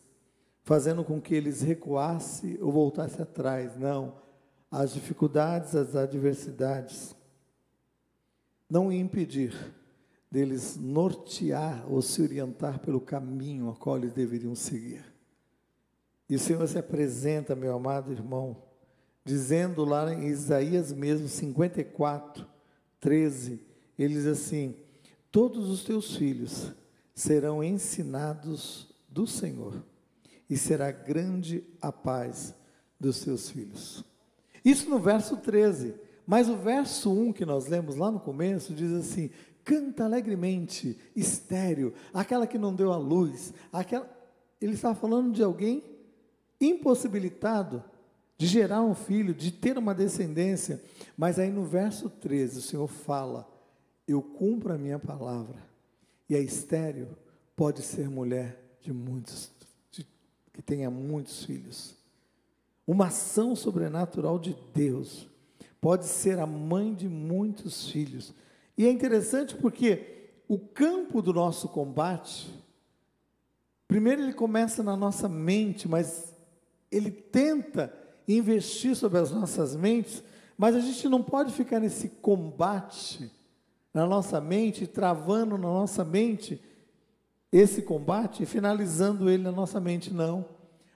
[0.64, 3.78] fazendo com que eles recuassem ou voltassem atrás.
[3.78, 4.16] Não.
[4.72, 7.16] As dificuldades, as adversidades
[8.70, 9.54] não impedir
[10.32, 15.06] deles nortear ou se orientar pelo caminho a qual eles deveriam seguir.
[16.28, 18.64] E o Senhor se apresenta, meu amado irmão,
[19.24, 22.48] dizendo lá em Isaías mesmo, 54,
[23.00, 23.62] 13,
[24.00, 24.76] ele diz assim:
[25.32, 26.72] Todos os teus filhos
[27.14, 29.84] serão ensinados do Senhor,
[30.50, 32.54] e será grande a paz
[33.00, 34.04] dos seus filhos.
[34.64, 35.96] Isso no verso 13.
[36.26, 39.30] Mas o verso 1 que nós lemos lá no começo diz assim:
[39.64, 44.10] canta alegremente, estéreo, aquela que não deu a luz, aquela.
[44.62, 45.84] Ele estava falando de alguém
[46.62, 47.84] impossibilitado
[48.38, 50.82] de gerar um filho, de ter uma descendência.
[51.18, 53.48] Mas aí no verso 13 o Senhor fala:
[54.08, 55.73] Eu cumpro a minha palavra.
[56.30, 57.18] E a estéreo
[57.56, 59.52] pode ser mulher de muitos,
[59.92, 60.06] de,
[60.52, 61.96] que tenha muitos filhos.
[62.86, 65.28] Uma ação sobrenatural de Deus
[65.80, 68.34] pode ser a mãe de muitos filhos.
[68.78, 72.50] E é interessante porque o campo do nosso combate,
[73.88, 76.34] primeiro ele começa na nossa mente, mas
[76.92, 77.94] ele tenta
[78.28, 80.24] investir sobre as nossas mentes,
[80.58, 83.32] mas a gente não pode ficar nesse combate
[83.94, 86.62] na nossa mente, travando na nossa mente
[87.52, 90.46] esse combate e finalizando ele na nossa mente, não.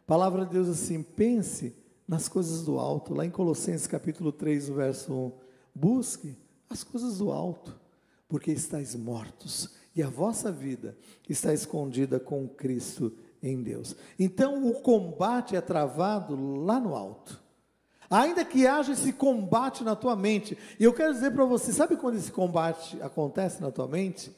[0.03, 1.75] A palavra de Deus assim, pense
[2.07, 5.31] nas coisas do alto, lá em Colossenses capítulo 3, verso 1.
[5.75, 6.35] Busque
[6.69, 7.79] as coisas do alto,
[8.27, 10.97] porque estáis mortos e a vossa vida
[11.29, 13.95] está escondida com Cristo em Deus.
[14.17, 17.46] Então o combate é travado lá no alto.
[18.09, 21.97] Ainda que haja esse combate na tua mente, e eu quero dizer para você, sabe
[21.97, 24.33] quando esse combate acontece na tua mente?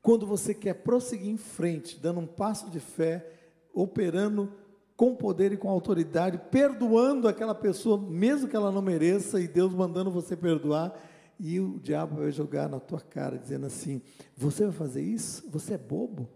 [0.00, 3.26] Quando você quer prosseguir em frente, dando um passo de fé,
[3.74, 4.50] operando
[4.96, 9.72] com poder e com autoridade, perdoando aquela pessoa, mesmo que ela não mereça, e Deus
[9.72, 10.94] mandando você perdoar,
[11.38, 14.02] e o diabo vai jogar na tua cara, dizendo assim:
[14.36, 15.48] Você vai fazer isso?
[15.50, 16.28] Você é bobo?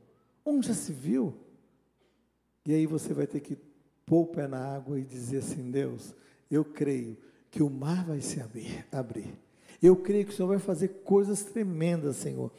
[0.44, 1.34] Onde já se viu?
[2.66, 3.58] E aí você vai ter que
[4.06, 6.14] pôr o pé na água e dizer assim: Deus,
[6.54, 7.16] eu creio
[7.50, 8.86] que o mar vai se abrir.
[8.90, 9.34] abrir.
[9.82, 12.50] Eu creio que o Senhor vai fazer coisas tremendas, Senhor.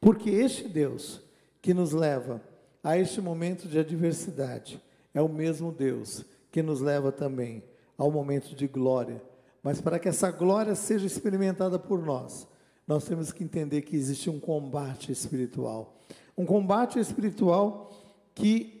[0.00, 1.22] Porque este Deus
[1.62, 2.40] que nos leva
[2.82, 4.80] a este momento de adversidade
[5.12, 7.62] é o mesmo Deus que nos leva também
[7.96, 9.22] ao momento de glória.
[9.62, 12.46] Mas para que essa glória seja experimentada por nós,
[12.86, 15.96] nós temos que entender que existe um combate espiritual.
[16.38, 17.90] Um combate espiritual
[18.34, 18.75] que,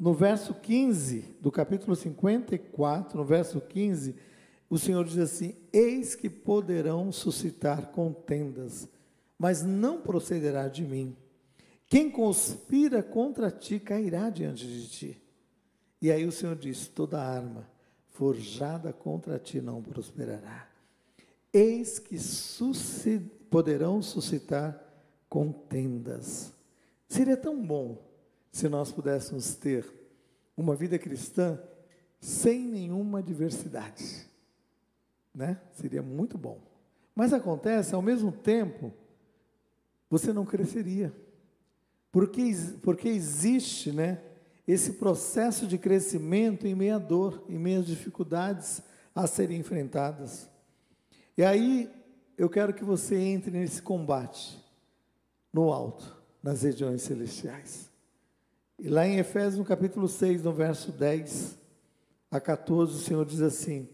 [0.00, 4.16] no verso 15 do capítulo 54, no verso 15,
[4.70, 8.88] o Senhor diz assim: Eis que poderão suscitar contendas,
[9.38, 11.14] mas não procederá de mim.
[11.86, 15.22] Quem conspira contra ti cairá diante de ti.
[16.00, 17.68] E aí o Senhor diz: toda arma
[18.08, 20.66] forjada contra ti não prosperará.
[21.52, 22.16] Eis que
[23.50, 24.82] poderão suscitar
[25.28, 26.54] contendas.
[27.06, 28.09] Seria tão bom
[28.50, 29.84] se nós pudéssemos ter
[30.56, 31.58] uma vida cristã
[32.20, 34.26] sem nenhuma diversidade,
[35.34, 35.60] né?
[35.72, 36.60] Seria muito bom.
[37.14, 38.92] Mas acontece, ao mesmo tempo,
[40.08, 41.12] você não cresceria.
[42.12, 42.42] Porque,
[42.82, 44.20] porque existe, né?
[44.72, 48.82] esse processo de crescimento em meio à dor, em meio às dificuldades
[49.14, 50.48] a serem enfrentadas.
[51.36, 51.90] E aí
[52.38, 54.64] eu quero que você entre nesse combate
[55.52, 57.89] no alto, nas regiões celestiais.
[58.82, 61.54] E lá em Efésios, no capítulo 6, no verso 10
[62.30, 63.86] a 14, o Senhor diz assim: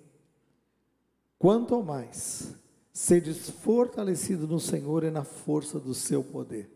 [1.37, 2.55] Quanto mais,
[2.93, 6.71] sedes fortalecido no Senhor e na força do seu poder.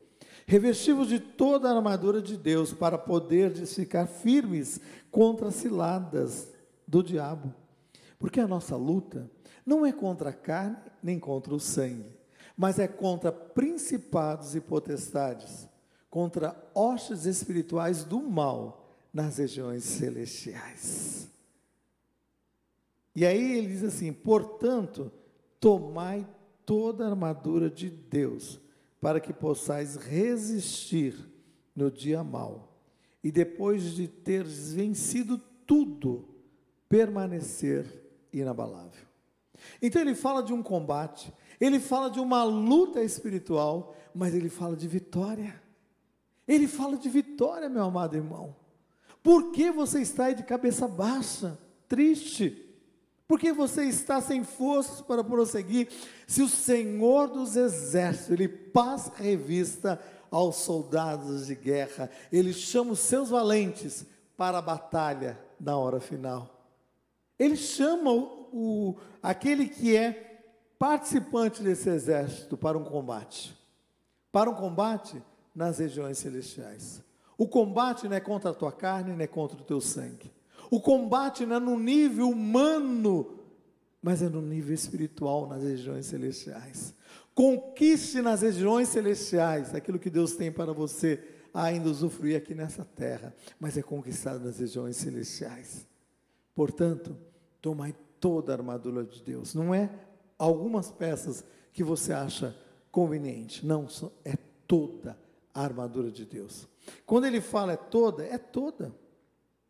[0.44, 4.81] Revestivos de toda a armadura de Deus para poder ficar firmes
[5.12, 6.49] contra as ciladas
[6.88, 7.55] do diabo.
[8.18, 9.31] Porque a nossa luta
[9.64, 12.18] não é contra a carne nem contra o sangue,
[12.57, 15.68] mas é contra principados e potestades,
[16.11, 21.29] contra hostes espirituais do mal nas regiões celestiais.
[23.14, 25.11] E aí ele diz assim: portanto,
[25.59, 26.27] tomai
[26.66, 28.61] toda a armadura de Deus
[29.01, 31.16] para que possais resistir
[31.75, 32.77] no dia mau,
[33.23, 36.29] e depois de teres vencido tudo,
[36.88, 37.87] permanecer
[38.33, 39.07] inabalável.
[39.81, 44.77] Então ele fala de um combate, ele fala de uma luta espiritual, mas ele fala
[44.77, 45.61] de vitória.
[46.50, 48.56] Ele fala de vitória, meu amado irmão.
[49.22, 51.56] Por que você está aí de cabeça baixa,
[51.88, 52.66] triste?
[53.28, 55.88] Porque você está sem forças para prosseguir.
[56.26, 62.98] Se o Senhor dos Exércitos, Ele passa revista aos soldados de guerra, Ele chama os
[62.98, 64.04] seus valentes
[64.36, 66.66] para a batalha na hora final.
[67.38, 70.42] Ele chama o, aquele que é
[70.76, 73.56] participante desse exército para um combate.
[74.32, 75.22] Para um combate
[75.61, 77.03] nas regiões celestiais.
[77.37, 80.33] O combate não é contra a tua carne, não é contra o teu sangue.
[80.70, 83.38] O combate não é no nível humano,
[84.03, 86.94] mas é no nível espiritual, nas regiões celestiais.
[87.35, 93.35] Conquiste nas regiões celestiais aquilo que Deus tem para você ainda usufruir aqui nessa terra,
[93.59, 95.87] mas é conquistado nas regiões celestiais.
[96.55, 97.16] Portanto,
[97.61, 99.55] tomai toda a armadura de Deus.
[99.55, 99.90] Não é
[100.38, 102.57] algumas peças que você acha
[102.90, 103.66] conveniente.
[103.66, 103.87] Não,
[104.25, 105.16] é toda
[105.54, 106.68] armadura de Deus.
[107.04, 108.94] Quando ele fala é toda, é toda.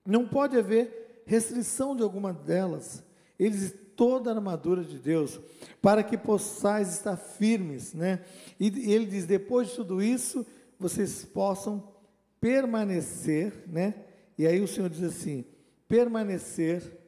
[0.04, 3.04] Não pode haver restrição de alguma delas.
[3.38, 5.38] Eles toda a armadura de Deus,
[5.82, 8.24] para que possais estar firmes, né?
[8.58, 10.46] E ele diz: depois de tudo isso,
[10.78, 11.92] vocês possam
[12.40, 13.94] permanecer, né?
[14.38, 15.44] E aí o Senhor diz assim:
[15.86, 16.98] permanecer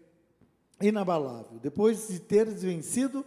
[0.80, 3.24] inabalável, depois de teres vencido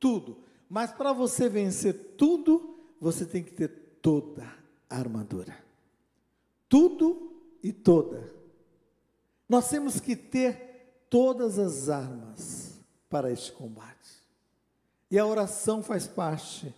[0.00, 0.38] tudo.
[0.68, 3.68] Mas para você vencer tudo, você tem que ter
[4.00, 4.61] toda
[4.92, 5.56] a armadura.
[6.68, 8.30] Tudo e toda.
[9.48, 12.78] Nós temos que ter todas as armas
[13.08, 14.22] para este combate.
[15.10, 16.74] E a oração faz parte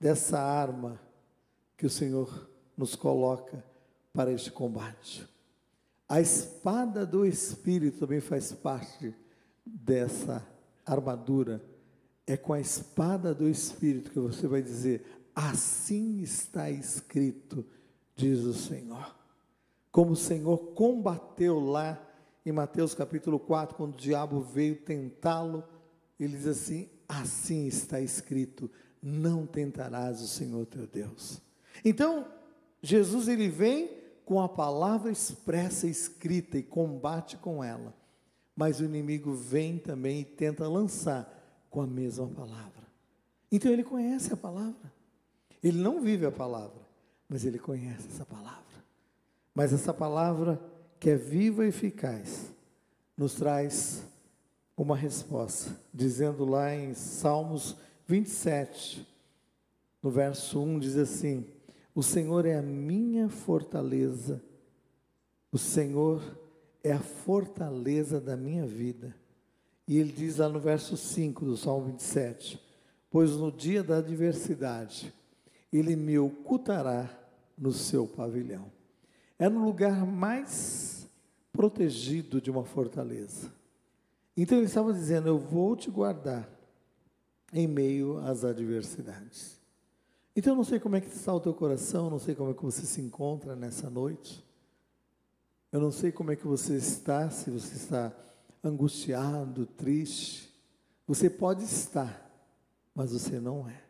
[0.00, 1.00] dessa arma
[1.76, 3.64] que o Senhor nos coloca
[4.12, 5.26] para este combate.
[6.08, 9.14] A espada do Espírito também faz parte
[9.64, 10.46] dessa
[10.84, 11.62] armadura.
[12.26, 17.64] É com a espada do Espírito que você vai dizer: Assim está escrito,
[18.16, 19.14] diz o Senhor.
[19.92, 21.96] Como o Senhor combateu lá
[22.44, 25.62] em Mateus capítulo 4, quando o diabo veio tentá-lo,
[26.18, 28.68] ele diz assim: Assim está escrito,
[29.00, 31.40] não tentarás o Senhor teu Deus.
[31.84, 32.26] Então,
[32.82, 37.94] Jesus ele vem com a palavra expressa escrita e combate com ela.
[38.56, 41.32] Mas o inimigo vem também e tenta lançar
[41.70, 42.88] com a mesma palavra.
[43.52, 44.97] Então ele conhece a palavra.
[45.62, 46.80] Ele não vive a palavra,
[47.28, 48.58] mas ele conhece essa palavra.
[49.54, 50.60] Mas essa palavra
[51.00, 52.52] que é viva e eficaz,
[53.16, 54.04] nos traz
[54.76, 59.06] uma resposta, dizendo lá em Salmos 27,
[60.02, 61.44] no verso 1, diz assim:
[61.94, 64.42] O Senhor é a minha fortaleza,
[65.50, 66.22] o Senhor
[66.82, 69.14] é a fortaleza da minha vida.
[69.86, 72.60] E ele diz lá no verso 5 do Salmo 27,
[73.10, 75.12] pois no dia da adversidade
[75.72, 77.08] ele me ocultará
[77.56, 78.70] no seu pavilhão.
[79.38, 81.06] É no lugar mais
[81.52, 83.52] protegido de uma fortaleza.
[84.36, 86.48] Então ele estava dizendo: Eu vou te guardar
[87.52, 89.58] em meio às adversidades.
[90.34, 92.54] Então eu não sei como é que está o teu coração, não sei como é
[92.54, 94.44] que você se encontra nessa noite.
[95.72, 98.12] Eu não sei como é que você está, se você está
[98.62, 100.48] angustiado, triste.
[101.06, 102.24] Você pode estar,
[102.94, 103.87] mas você não é.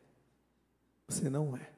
[1.08, 1.70] Você não é.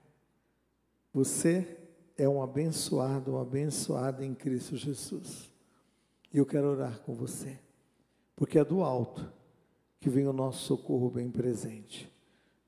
[1.15, 1.79] Você
[2.19, 5.49] é um abençoado, uma abençoada em Cristo Jesus.
[6.33, 7.59] E eu quero orar com você,
[8.37, 9.33] porque é do alto
[9.99, 12.11] que vem o nosso socorro bem presente.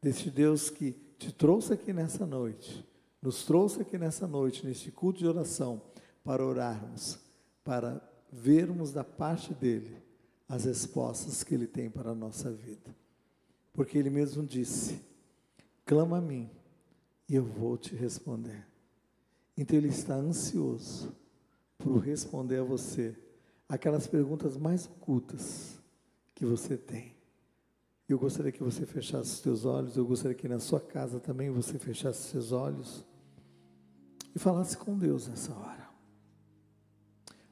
[0.00, 2.86] Desse Deus que te trouxe aqui nessa noite,
[3.20, 5.80] nos trouxe aqui nessa noite, neste culto de oração,
[6.24, 7.18] para orarmos,
[7.62, 8.02] para
[8.32, 10.02] vermos da parte dele
[10.48, 12.94] as respostas que ele tem para a nossa vida.
[13.72, 15.00] Porque ele mesmo disse:
[15.92, 16.48] clama a mim
[17.28, 18.66] e eu vou te responder.
[19.54, 21.14] Então ele está ansioso
[21.76, 23.14] por responder a você
[23.68, 25.78] aquelas perguntas mais ocultas
[26.34, 27.14] que você tem.
[28.08, 31.50] Eu gostaria que você fechasse os seus olhos, eu gostaria que na sua casa também
[31.50, 33.04] você fechasse os seus olhos
[34.34, 35.90] e falasse com Deus nessa hora.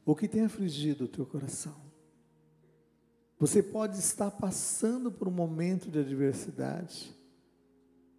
[0.02, 1.76] O que tem afligido o teu coração?
[3.38, 7.19] Você pode estar passando por um momento de adversidade.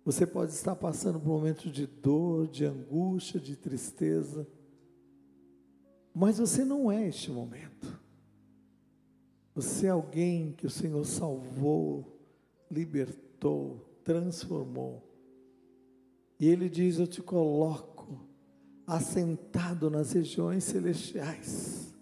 [0.03, 4.47] Você pode estar passando por um momento de dor, de angústia, de tristeza.
[6.13, 7.99] Mas você não é este momento.
[9.53, 12.19] Você é alguém que o Senhor salvou,
[12.69, 15.07] libertou, transformou.
[16.39, 17.91] E Ele diz: Eu te coloco
[18.87, 21.93] assentado nas regiões celestiais,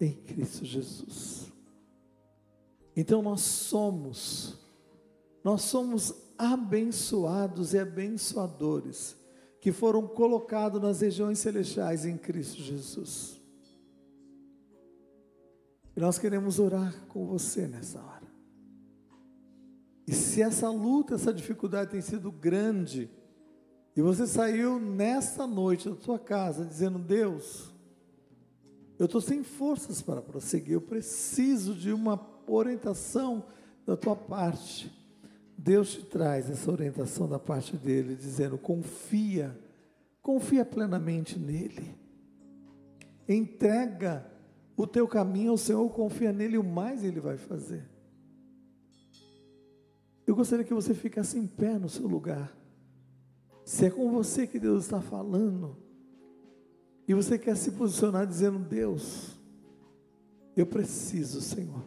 [0.00, 1.52] em Cristo Jesus.
[2.96, 4.58] Então nós somos,
[5.42, 9.16] nós somos abençoados e abençoadores,
[9.60, 13.40] que foram colocados nas regiões celestiais em Cristo Jesus.
[15.96, 18.28] E nós queremos orar com você nessa hora.
[20.06, 23.10] E se essa luta, essa dificuldade tem sido grande,
[23.96, 27.74] e você saiu nessa noite da sua casa dizendo: Deus,
[28.96, 33.44] eu estou sem forças para prosseguir, eu preciso de uma orientação
[33.84, 34.97] da tua parte.
[35.60, 39.58] Deus te traz essa orientação da parte dele, dizendo: confia,
[40.22, 41.96] confia plenamente nele,
[43.28, 44.24] entrega
[44.76, 47.84] o teu caminho ao Senhor, confia nele, o mais ele vai fazer.
[50.24, 52.56] Eu gostaria que você ficasse em pé no seu lugar.
[53.64, 55.76] Se é com você que Deus está falando,
[57.08, 59.36] e você quer se posicionar dizendo: Deus,
[60.56, 61.82] eu preciso, Senhor,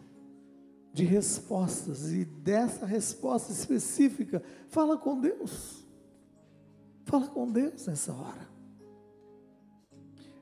[0.92, 5.84] de respostas, e dessa resposta específica, fala com Deus.
[7.04, 8.48] Fala com Deus nessa hora.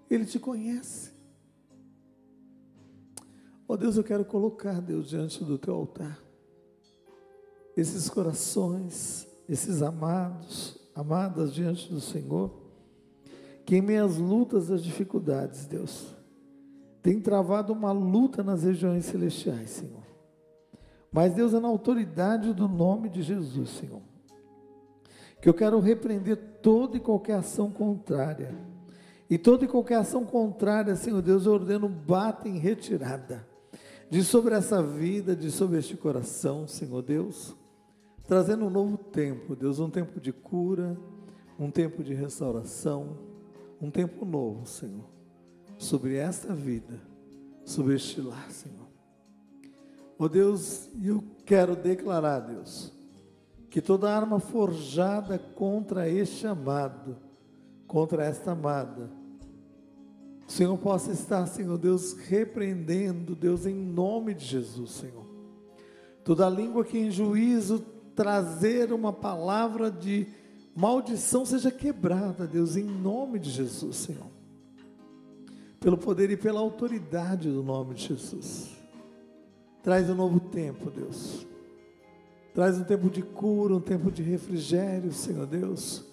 [0.08, 1.12] Ele te conhece.
[3.68, 6.30] Oh Deus, eu quero colocar, Deus, diante do teu altar
[7.76, 12.52] esses corações, esses amados, amadas diante do Senhor,
[13.64, 16.14] que em meias lutas, as dificuldades, Deus,
[17.02, 19.99] tem travado uma luta nas regiões celestiais, Senhor.
[21.12, 24.00] Mas Deus é na autoridade do nome de Jesus, Senhor.
[25.40, 28.54] Que eu quero repreender toda e qualquer ação contrária.
[29.28, 33.46] E toda e qualquer ação contrária, Senhor Deus, eu ordeno bata em retirada.
[34.08, 37.56] De sobre essa vida, de sobre este coração, Senhor Deus
[38.30, 40.96] trazendo um novo tempo, Deus, um tempo de cura,
[41.58, 43.18] um tempo de restauração,
[43.82, 45.04] um tempo novo, Senhor,
[45.76, 47.00] sobre esta vida,
[47.64, 48.86] sobre este lar, Senhor.
[50.20, 52.92] Ó oh Deus, eu quero declarar, Deus,
[53.70, 57.16] que toda arma forjada contra este amado,
[57.86, 59.10] contra esta amada,
[60.46, 65.24] o Senhor possa estar, Senhor Deus, repreendendo, Deus, em nome de Jesus, Senhor.
[66.22, 67.78] Toda língua que em juízo
[68.14, 70.26] trazer uma palavra de
[70.76, 74.30] maldição seja quebrada, Deus, em nome de Jesus, Senhor.
[75.80, 78.79] Pelo poder e pela autoridade do nome de Jesus.
[79.82, 81.46] Traz um novo tempo, Deus.
[82.54, 86.04] Traz um tempo de cura, um tempo de refrigério, Senhor Deus,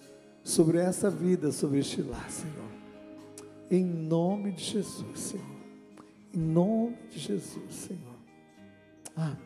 [0.43, 2.67] sobre essa vida, sobre este lar, Senhor.
[3.69, 5.45] Em nome de Jesus, Senhor.
[6.33, 8.15] Em nome de Jesus, Senhor.
[9.15, 9.37] Amém.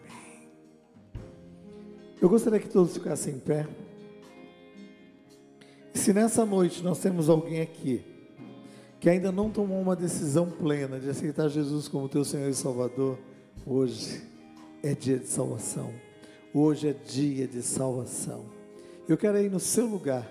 [2.22, 3.68] Eu gostaria que todos ficassem em pé.
[5.94, 8.06] E se nessa noite nós temos alguém aqui
[9.00, 13.18] que ainda não tomou uma decisão plena de aceitar Jesus como teu Senhor e Salvador,
[13.66, 14.22] hoje
[14.84, 15.94] é dia de salvação.
[16.54, 18.46] Hoje é dia de salvação.
[19.08, 20.30] Eu quero ir no seu lugar,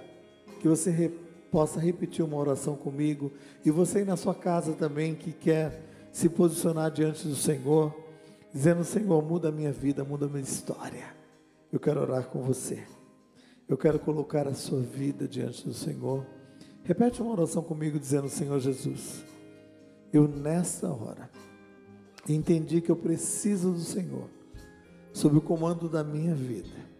[0.60, 1.08] que você re,
[1.50, 3.32] possa repetir uma oração comigo,
[3.64, 7.94] e você aí na sua casa também que quer se posicionar diante do Senhor,
[8.52, 11.14] dizendo: Senhor, muda a minha vida, muda a minha história.
[11.72, 12.82] Eu quero orar com você.
[13.68, 16.26] Eu quero colocar a sua vida diante do Senhor.
[16.82, 19.24] Repete uma oração comigo, dizendo: Senhor Jesus,
[20.12, 21.30] eu nessa hora
[22.34, 24.28] entendi que eu preciso do Senhor,
[25.12, 26.90] sob o comando da minha vida.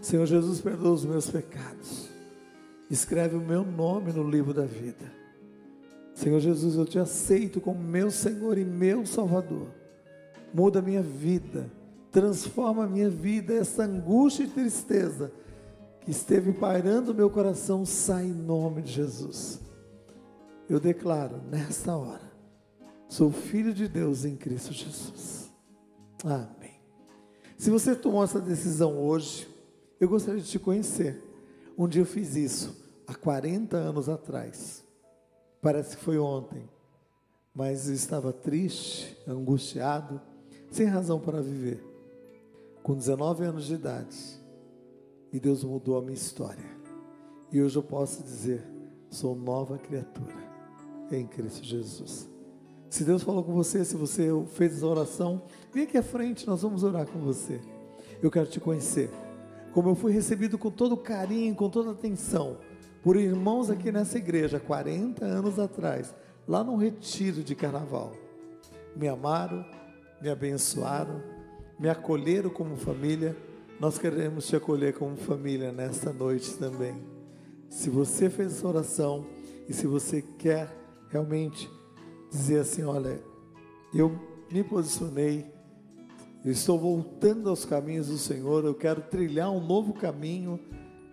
[0.00, 2.08] Senhor Jesus, perdoa os meus pecados.
[2.90, 5.12] Escreve o meu nome no livro da vida.
[6.14, 9.68] Senhor Jesus, eu te aceito como meu Senhor e meu Salvador.
[10.52, 11.70] Muda a minha vida,
[12.10, 15.30] transforma a minha vida, essa angústia e tristeza
[16.00, 19.60] que esteve pairando meu coração, sai em nome de Jesus.
[20.68, 22.27] Eu declaro nesta hora,
[23.08, 25.50] sou filho de Deus em Cristo Jesus.
[26.24, 26.78] Amém.
[27.56, 29.48] Se você tomou essa decisão hoje,
[29.98, 31.22] eu gostaria de te conhecer.
[31.76, 34.84] Um dia eu fiz isso, há 40 anos atrás.
[35.60, 36.68] Parece que foi ontem.
[37.54, 40.20] Mas eu estava triste, angustiado,
[40.70, 41.84] sem razão para viver.
[42.82, 44.16] Com 19 anos de idade.
[45.32, 46.78] E Deus mudou a minha história.
[47.50, 48.62] E hoje eu posso dizer:
[49.10, 50.36] sou nova criatura
[51.10, 52.28] em Cristo Jesus.
[52.88, 56.62] Se Deus falou com você, se você fez essa oração, vem aqui à frente, nós
[56.62, 57.60] vamos orar com você.
[58.22, 59.10] Eu quero te conhecer.
[59.72, 62.56] Como eu fui recebido com todo carinho, com toda atenção,
[63.02, 66.14] por irmãos aqui nessa igreja, 40 anos atrás,
[66.46, 68.12] lá no retiro de carnaval.
[68.96, 69.64] Me amaram,
[70.20, 71.22] me abençoaram,
[71.78, 73.36] me acolheram como família
[73.80, 76.96] nós queremos te acolher como família nesta noite também.
[77.68, 79.24] Se você fez essa oração
[79.68, 80.68] e se você quer
[81.10, 81.70] realmente
[82.30, 83.20] dizer assim: olha,
[83.94, 84.18] eu
[84.50, 85.46] me posicionei,
[86.44, 90.58] eu estou voltando aos caminhos do Senhor, eu quero trilhar um novo caminho,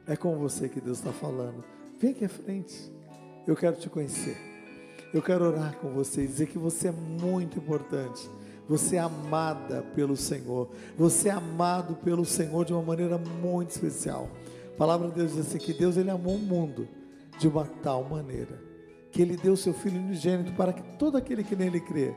[0.08, 1.64] é com você que Deus está falando.
[2.00, 2.92] Vem aqui à frente,
[3.48, 4.38] eu quero te conhecer,
[5.14, 8.30] eu quero orar com você e dizer que você é muito importante
[8.68, 10.70] você é amada pelo Senhor.
[10.98, 14.30] Você é amado pelo Senhor de uma maneira muito especial.
[14.74, 16.88] A palavra de Deus diz assim: que Deus ele amou o mundo
[17.40, 18.65] de uma tal maneira
[19.16, 22.14] que ele deu seu Filho unigênito para que todo aquele que nele crê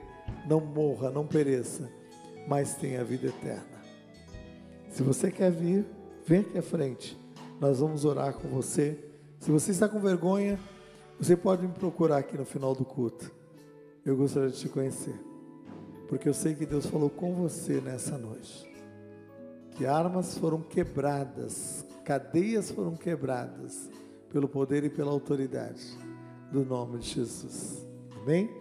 [0.48, 1.88] não morra, não pereça,
[2.48, 3.78] mas tenha vida eterna.
[4.90, 5.86] Se você quer vir,
[6.26, 7.16] vem aqui à frente.
[7.60, 8.98] Nós vamos orar com você.
[9.38, 10.58] Se você está com vergonha,
[11.20, 13.30] você pode me procurar aqui no final do culto.
[14.04, 15.14] Eu gostaria de te conhecer
[16.08, 18.68] porque eu sei que Deus falou com você nessa noite.
[19.76, 23.88] Que armas foram quebradas, cadeias foram quebradas
[24.32, 26.07] pelo poder e pela autoridade
[26.50, 27.86] do nome de Jesus.
[28.22, 28.50] Amém?